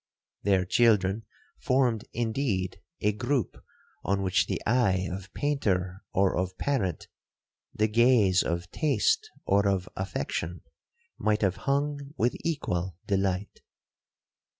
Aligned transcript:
Their 0.41 0.65
children 0.65 1.25
formed 1.59 2.05
indeed 2.11 2.81
a 3.01 3.11
groupe 3.15 3.61
on 4.03 4.23
which 4.23 4.47
the 4.47 4.59
eye 4.65 5.07
of 5.11 5.31
painter 5.35 6.01
or 6.11 6.35
of 6.39 6.57
parent, 6.57 7.07
the 7.75 7.87
gaze 7.87 8.41
of 8.41 8.71
taste 8.71 9.29
or 9.45 9.67
of 9.67 9.87
affection, 9.95 10.61
might 11.19 11.43
have 11.43 11.57
hung 11.67 12.15
with 12.17 12.35
equal 12.43 12.95
delight. 13.05 13.59